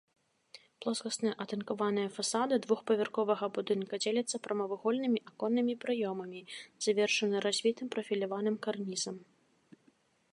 Плоскасныя 0.83 1.33
атынкаваныя 1.43 2.09
фасады 2.15 2.55
двухпавярховага 2.63 3.45
будынка 3.57 3.93
дзеляцца 4.03 4.41
прамавугольнымі 4.47 5.19
аконнымі 5.33 5.73
праёмамі, 5.85 6.41
завершаны 6.87 7.35
развітым 7.47 7.87
прафіляваным 7.97 8.55
карнізам. 8.67 9.17